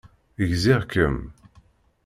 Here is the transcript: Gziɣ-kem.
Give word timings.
Gziɣ-kem. 0.49 1.17